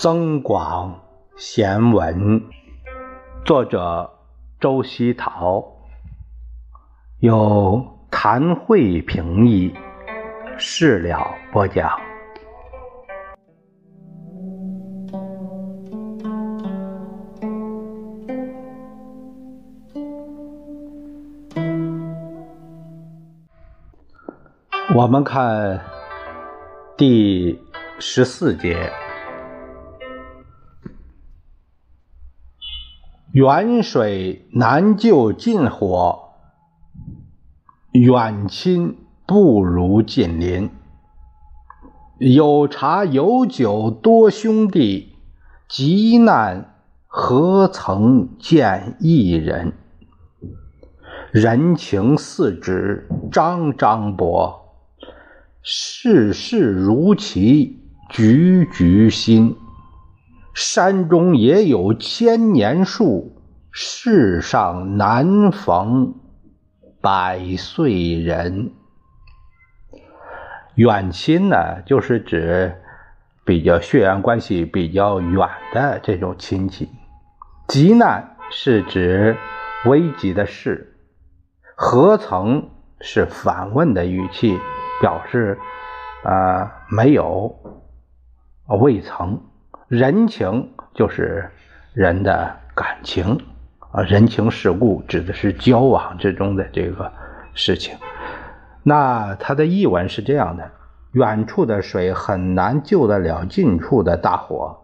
[0.00, 1.02] 增广
[1.36, 2.40] 贤文，
[3.44, 4.08] 作者
[4.60, 5.64] 周希陶，
[7.18, 9.74] 由谭慧平译，
[10.56, 11.90] 事了播讲。
[24.94, 25.80] 我们看
[26.96, 27.60] 第
[27.98, 28.92] 十四节。
[33.38, 36.30] 远水难救近火，
[37.92, 38.96] 远亲
[39.28, 40.70] 不如近邻。
[42.18, 45.12] 有茶有酒多兄弟，
[45.68, 46.74] 急难
[47.06, 49.72] 何曾见一人？
[51.30, 54.80] 人情似纸张张薄，
[55.62, 57.78] 世事如棋
[58.10, 59.54] 局局新。
[60.60, 66.16] 山中也有千年树，世上难逢
[67.00, 68.72] 百岁人。
[70.74, 72.74] 远亲呢，就是指
[73.44, 76.88] 比较血缘关系比较远的这种亲戚。
[77.68, 79.36] 急难是指
[79.86, 80.96] 危急的事。
[81.76, 82.68] 何曾
[83.00, 84.58] 是反问的语气，
[85.00, 85.56] 表示
[86.24, 87.54] 啊没有，
[88.80, 89.40] 未曾。
[89.88, 91.48] 人情就是
[91.94, 93.40] 人的感情
[93.90, 97.10] 啊，人情世故指的是交往之中的这个
[97.54, 97.96] 事情。
[98.82, 100.70] 那它的译文是这样的：
[101.12, 104.76] 远处的水很难救得了近处的大火，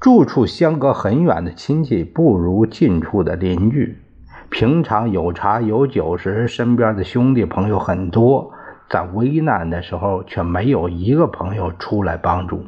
[0.00, 3.98] 住处相隔很远的亲戚不如近处的邻居。
[4.48, 8.54] 平常有茶有酒时，身边的兄弟朋友很多，
[8.88, 12.64] 在危难的时候却没有一个朋友出来帮助。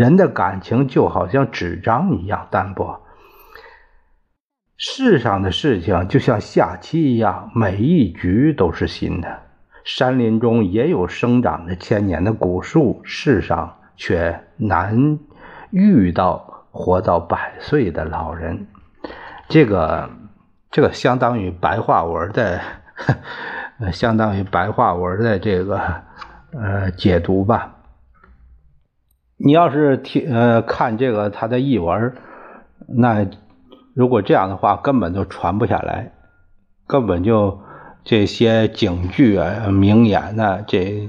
[0.00, 3.02] 人的感情就好像纸张一样单薄，
[4.78, 9.42] 世上的事情就像下棋一样，每一局都是新的。
[9.84, 15.18] 山林中也有生长着千年的古树，世上却难
[15.68, 18.66] 遇到活到百岁的老人。
[19.50, 20.08] 这个，
[20.70, 22.58] 这个相当于白话文的，
[23.92, 25.78] 相当于白话文的这个
[26.54, 27.76] 呃解读吧。
[29.42, 32.12] 你要是听呃看这个他的译文，
[32.86, 33.26] 那
[33.94, 36.12] 如果这样的话，根本就传不下来，
[36.86, 37.58] 根本就
[38.04, 41.08] 这些警句啊、名言呐，这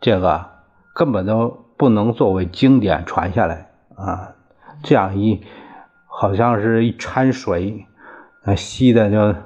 [0.00, 0.46] 这个
[0.94, 4.34] 根本都不能作为经典传下来啊。
[4.82, 5.42] 这样一
[6.06, 7.84] 好像是一掺水，
[8.44, 9.38] 那稀的就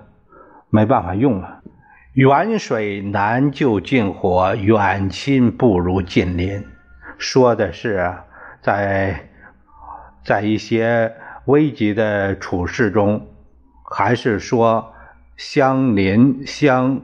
[0.71, 1.60] 没办法用了。
[2.15, 6.65] 远水难救近火，远亲不如近邻。
[7.22, 8.16] 说的是，
[8.60, 9.28] 在
[10.25, 13.28] 在一些危急的处事中，
[13.88, 14.93] 还是说
[15.37, 17.03] 相邻相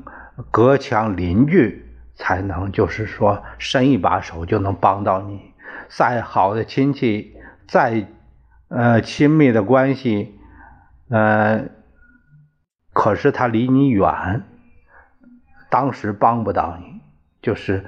[0.50, 1.86] 隔墙邻居
[2.16, 5.54] 才能，就是说伸一把手就能帮到你。
[5.88, 7.36] 再好的亲戚，
[7.68, 8.08] 再
[8.66, 10.36] 呃亲密的关系，
[11.10, 11.66] 呃，
[12.92, 14.42] 可是他离你远，
[15.70, 17.00] 当时帮不到你，
[17.40, 17.84] 就是。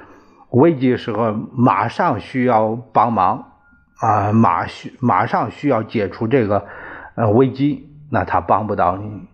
[0.50, 3.52] 危急时候马上需要帮忙
[4.00, 6.66] 啊，马需马上需要解除这个
[7.14, 9.28] 呃危机，那他帮不到你。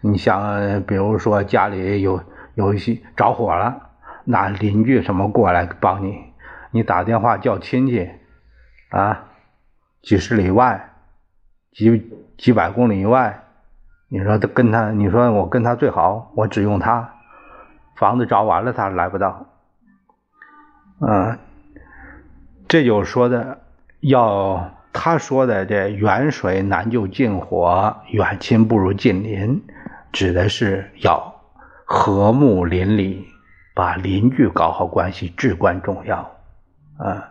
[0.00, 2.22] 你像比如说家里有
[2.54, 3.90] 有一些着火了，
[4.24, 6.18] 那邻居什么过来帮你，
[6.70, 8.08] 你打电话叫亲戚
[8.90, 9.24] 啊，
[10.02, 10.90] 几十里外，
[11.72, 13.44] 几几百公里以外，
[14.08, 17.14] 你说跟他，你说我跟他最好，我只用他，
[17.96, 19.46] 房子着完了他来不到。
[21.00, 21.38] 嗯，
[22.66, 23.60] 这就说的
[24.00, 29.62] 要他说的这远水难救近火，远亲不如近邻，
[30.10, 31.40] 指的是要
[31.84, 33.28] 和睦邻里，
[33.74, 36.32] 把邻居搞好关系至关重要。
[36.96, 37.30] 啊，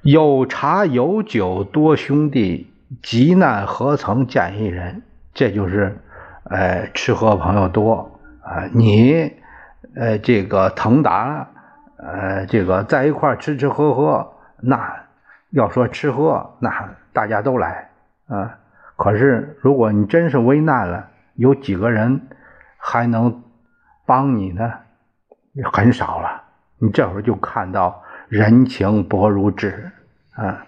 [0.00, 5.02] 有茶有酒多兄弟，急难何曾见一人？
[5.34, 5.98] 这就是，
[6.44, 9.32] 呃，吃喝朋友多啊，你，
[9.94, 11.50] 呃，这个腾达。
[11.98, 15.04] 呃，这个在一块吃吃喝喝，那
[15.50, 17.90] 要说吃喝，那大家都来
[18.28, 18.58] 啊。
[18.96, 22.20] 可是如果你真是危难了，有几个人
[22.78, 23.42] 还能
[24.04, 24.72] 帮你呢？
[25.72, 26.42] 很少了。
[26.78, 29.90] 你这会儿就看到人情薄如纸
[30.34, 30.66] 啊，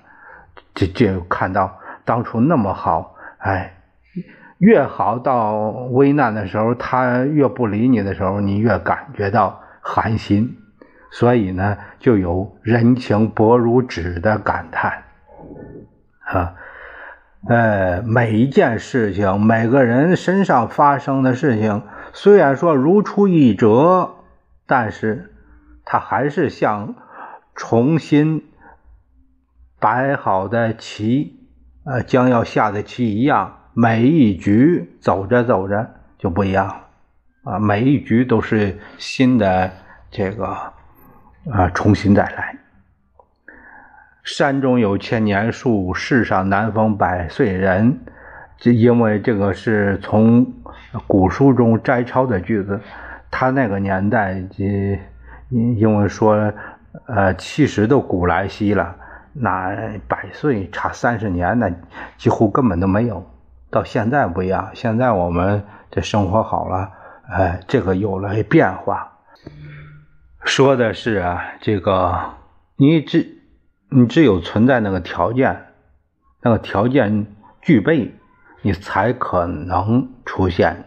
[0.74, 3.74] 这这看到当初那么好，哎，
[4.56, 5.52] 越好到
[5.90, 10.56] 危难的时候，他越不理你的时候，你越感觉到寒心。
[11.10, 15.04] 所以呢，就有人情薄如纸的感叹。
[16.24, 16.54] 啊，
[17.48, 21.82] 呃，每一件事情，每个人身上发生的事情，
[22.12, 24.10] 虽然说如出一辙，
[24.66, 25.32] 但是
[25.84, 26.94] 它还是像
[27.54, 28.44] 重新
[29.80, 31.48] 摆好的棋，
[31.84, 39.72] 呃，将要下的棋一样，每一局走着走着就不一样了，啊，每一局都是新的
[40.10, 40.74] 这个
[41.50, 42.56] 啊，重新再来。
[44.22, 48.00] 山中有千年树，世上难逢百岁人。
[48.58, 50.52] 这因为这个是从
[51.06, 52.80] 古书中摘抄的句子，
[53.30, 55.00] 他那个年代，这
[55.48, 56.52] 因为说，
[57.06, 58.96] 呃，七十都古来稀了，
[59.32, 59.74] 那
[60.06, 61.70] 百岁差三十年，那
[62.16, 63.24] 几乎根本都没有。
[63.70, 66.90] 到现在不一样，现在我们这生活好了，
[67.30, 69.10] 哎，这个有了变化。
[70.48, 72.34] 说的是啊，这个
[72.76, 73.36] 你只。
[73.90, 75.64] 你只有存在那个条件，
[76.42, 77.26] 那个条件
[77.62, 78.14] 具备，
[78.60, 80.84] 你才可能出现，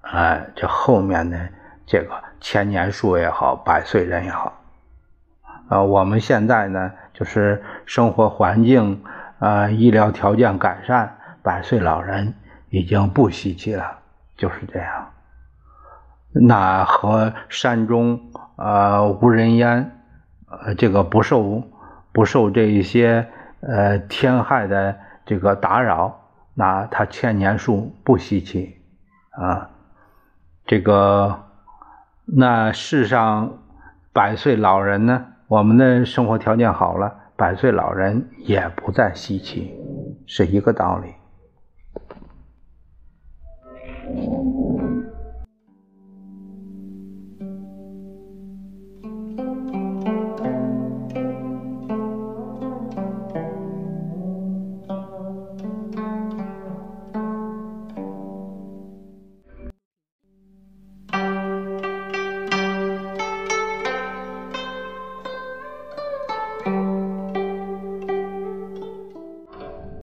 [0.00, 1.38] 哎，这后面的
[1.86, 4.60] 这个千年树也好，百岁人也好，
[5.68, 9.04] 啊，我们现在呢，就是生活环境
[9.38, 12.34] 啊，医疗条件改善，百岁老人
[12.70, 14.00] 已经不稀奇了，
[14.36, 15.12] 就是这样。
[16.32, 18.20] 那和山中
[18.56, 19.92] 啊无人烟，
[20.46, 21.62] 呃，这个不受。
[22.14, 23.26] 不受这一些
[23.62, 28.76] 呃天害的这个打扰，那他千年树不稀奇
[29.30, 29.70] 啊。
[30.66, 31.44] 这个
[32.26, 33.60] 那世上
[34.12, 39.74] 百岁老人呢，我们的生活条件好了，百岁老人也不再稀奇，
[40.26, 41.14] 是一个道理。